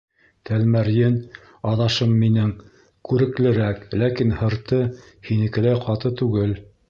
—Тәлмәрйен, 0.49 1.17
аҙашым 1.71 2.15
минең, 2.23 2.55
күреклерәк, 3.09 3.85
ләкин 4.05 4.33
һырты 4.41 4.79
һинекеләй 5.31 5.83
ҡаты 5.85 6.13
түгел. 6.23 6.59